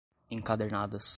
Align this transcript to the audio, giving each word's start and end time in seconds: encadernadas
encadernadas 0.29 1.09